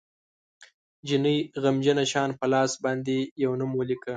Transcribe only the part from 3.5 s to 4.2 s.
نوم ولیکه